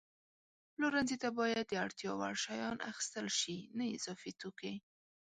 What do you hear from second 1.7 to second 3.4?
اړتیا وړ شیان اخیستل